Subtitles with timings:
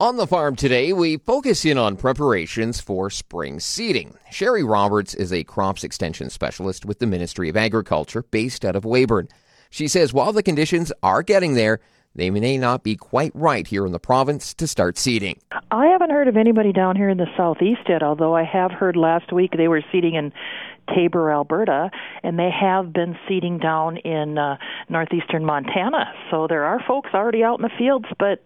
[0.00, 4.14] On the farm today, we focus in on preparations for spring seeding.
[4.30, 8.84] Sherry Roberts is a crops extension specialist with the Ministry of Agriculture based out of
[8.84, 9.28] Weyburn.
[9.68, 11.80] She says while the conditions are getting there,
[12.14, 15.38] they may not be quite right here in the province to start seeding.
[15.70, 18.96] I haven't heard of anybody down here in the southeast yet, although I have heard
[18.96, 20.32] last week they were seeding in
[20.94, 21.90] Taber, Alberta,
[22.22, 24.56] and they have been seeding down in uh,
[24.88, 26.12] northeastern Montana.
[26.30, 28.42] So there are folks already out in the fields, but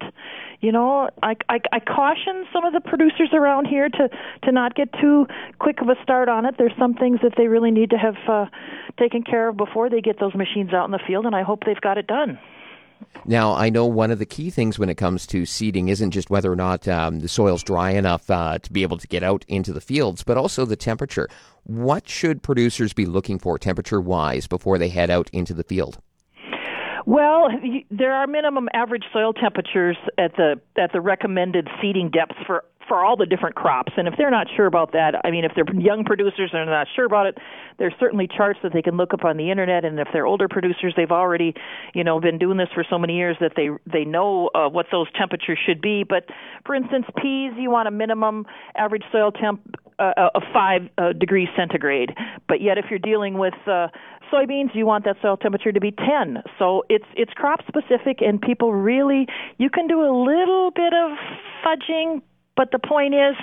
[0.61, 4.09] you know, I, I, I caution some of the producers around here to
[4.45, 5.27] to not get too
[5.59, 6.57] quick of a start on it.
[6.59, 8.47] There's some things that they really need to have uh,
[8.99, 11.65] taken care of before they get those machines out in the field, and I hope
[11.65, 12.39] they've got it done.
[13.27, 16.31] Now, I know one of the key things when it comes to seeding isn't just
[16.31, 19.45] whether or not um, the soil's dry enough uh, to be able to get out
[19.49, 21.29] into the fields, but also the temperature.
[21.65, 25.99] What should producers be looking for temperature wise before they head out into the field?
[27.07, 27.49] Well,
[27.91, 33.05] there are minimum average soil temperatures at the at the recommended seeding depths for for
[33.05, 33.93] all the different crops.
[33.97, 36.75] And if they're not sure about that, I mean, if they're young producers and they're
[36.75, 37.39] not sure about it,
[37.79, 39.85] there's certainly charts that they can look up on the internet.
[39.85, 41.55] And if they're older producers, they've already,
[41.95, 44.87] you know, been doing this for so many years that they they know uh, what
[44.91, 46.05] those temperatures should be.
[46.05, 46.25] But
[46.65, 48.47] for instance, peas, you want a minimum
[48.77, 49.61] average soil temp
[49.99, 52.11] uh, of five uh, degrees centigrade.
[52.49, 53.89] But yet, if you're dealing with uh,
[54.33, 56.43] soybeans, you want that soil temperature to be 10.
[56.59, 59.27] So it's it's crop specific, and people really
[59.59, 61.17] you can do a little bit of
[61.65, 62.23] fudging
[62.57, 63.35] but the point is,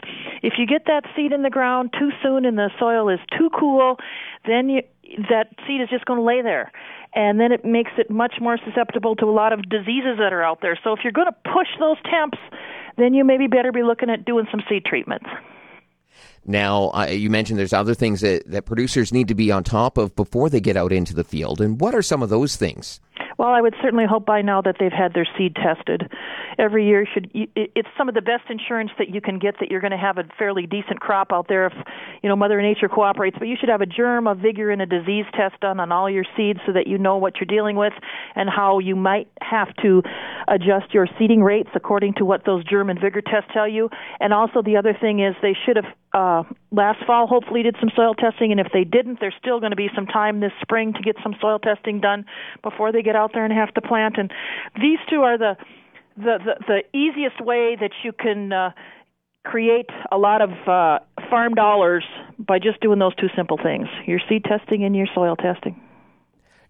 [0.42, 3.50] if you get that seed in the ground too soon and the soil is too
[3.58, 3.98] cool,
[4.48, 4.84] then you,
[5.30, 6.72] that seed is just going to lay there.
[7.14, 10.42] And then it makes it much more susceptible to a lot of diseases that are
[10.42, 10.80] out there.
[10.82, 12.38] So if you're going to push those temps,
[12.98, 15.28] then you maybe better be looking at doing some seed treatments.
[16.46, 19.98] Now, uh, you mentioned there's other things that, that producers need to be on top
[19.98, 21.62] of before they get out into the field.
[21.62, 23.00] And what are some of those things?
[23.38, 26.12] Well, I would certainly hope by now that they've had their seed tested.
[26.58, 29.82] Every year should it's some of the best insurance that you can get that you're
[29.82, 31.74] going to have a fairly decent crop out there if
[32.22, 33.38] you know Mother Nature cooperates.
[33.38, 36.10] But you should have a germ, a vigor, and a disease test done on all
[36.10, 37.94] your seeds so that you know what you're dealing with
[38.36, 40.02] and how you might have to
[40.48, 43.90] adjust your seeding rates according to what those germ and vigor tests tell you.
[44.20, 47.90] And also the other thing is they should have uh, last fall hopefully did some
[47.96, 50.94] soil testing, and if they didn't, there's still going to be some time this spring
[50.94, 52.26] to get some soil testing done
[52.64, 54.18] before they get out there and have to plant.
[54.18, 54.32] And
[54.76, 55.56] these two are the
[56.24, 58.54] the the, the easiest way that you can.
[58.54, 58.72] Uh,
[59.44, 61.00] create a lot of uh,
[61.30, 62.04] farm dollars
[62.38, 65.82] by just doing those two simple things your seed testing and your soil testing.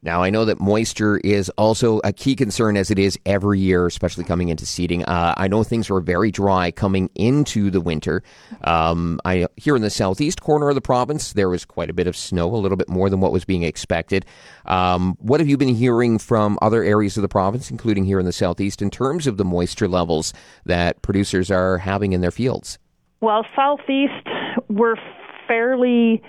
[0.03, 3.85] Now, I know that moisture is also a key concern as it is every year,
[3.85, 5.03] especially coming into seeding.
[5.05, 8.23] Uh, I know things were very dry coming into the winter.
[8.63, 12.07] Um, I here in the southeast corner of the province, there was quite a bit
[12.07, 14.25] of snow, a little bit more than what was being expected.
[14.65, 18.25] Um, what have you been hearing from other areas of the province, including here in
[18.25, 20.33] the southeast, in terms of the moisture levels
[20.65, 22.79] that producers are having in their fields?
[23.21, 24.27] Well, southeast,
[24.67, 24.95] we're
[25.47, 26.23] fairly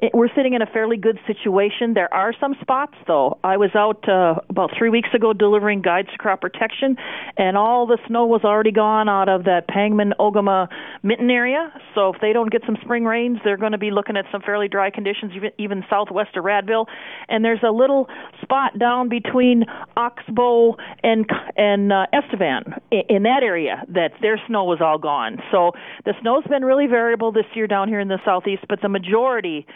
[0.00, 1.94] it, we're sitting in a fairly good situation.
[1.94, 3.38] There are some spots, though.
[3.42, 6.96] I was out uh, about three weeks ago delivering guides to crop protection,
[7.36, 10.68] and all the snow was already gone out of that Pangman Ogema
[11.02, 11.72] Minton area.
[11.94, 14.40] So if they don't get some spring rains, they're going to be looking at some
[14.40, 16.86] fairly dry conditions, even, even southwest of Radville.
[17.28, 18.08] And there's a little
[18.42, 19.64] spot down between
[19.96, 25.38] Oxbow and and uh, Estevan in, in that area that their snow was all gone.
[25.50, 25.72] So
[26.04, 29.66] the snow's been really variable this year down here in the southeast, but the majority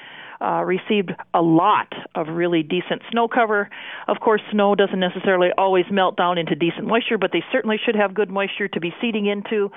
[0.43, 3.71] uh, received a lot of really decent snow cover.
[4.09, 7.95] Of course, snow doesn't necessarily always melt down into decent moisture, but they certainly should
[7.95, 9.71] have good moisture to be seeding into.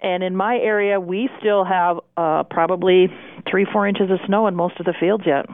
[0.00, 3.08] And in my area, we still have uh, probably
[3.50, 5.46] three, four inches of snow in most of the fields yet.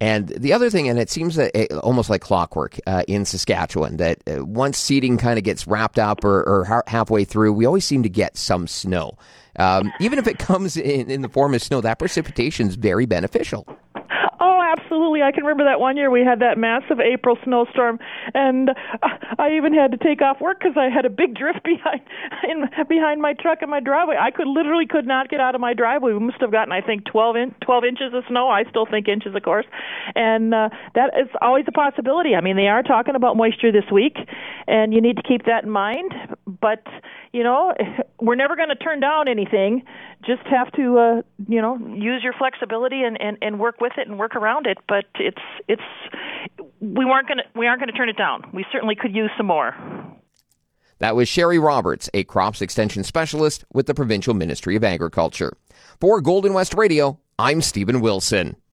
[0.00, 3.96] And the other thing, and it seems that it, almost like clockwork uh, in Saskatchewan,
[3.96, 7.64] that uh, once seeding kind of gets wrapped up or, or ha- halfway through, we
[7.64, 9.16] always seem to get some snow.
[9.58, 13.06] Um, even if it comes in, in the form of snow, that precipitation is very
[13.06, 13.66] beneficial
[14.66, 15.22] absolutely.
[15.22, 17.98] I can remember that one year we had that massive April snowstorm,
[18.34, 18.70] and
[19.38, 22.02] I even had to take off work because I had a big drift behind
[22.48, 24.16] in, behind my truck in my driveway.
[24.20, 26.12] I could literally could not get out of my driveway.
[26.12, 28.48] We must have gotten, I think, 12 in, 12 inches of snow.
[28.48, 29.66] I still think inches, of course,
[30.14, 32.34] and uh, that is always a possibility.
[32.34, 34.16] I mean, they are talking about moisture this week,
[34.66, 36.12] and you need to keep that in mind.
[36.46, 36.84] But
[37.36, 37.74] you know,
[38.20, 39.82] we're never going to turn down anything.
[40.24, 44.08] Just have to, uh, you know, use your flexibility and, and, and work with it
[44.08, 44.78] and work around it.
[44.88, 45.82] But it's it's
[46.80, 48.50] we weren't going to we aren't going to turn it down.
[48.54, 49.76] We certainly could use some more.
[50.98, 55.54] That was Sherry Roberts, a crops extension specialist with the Provincial Ministry of Agriculture.
[56.00, 58.56] For Golden West Radio, I'm Stephen Wilson.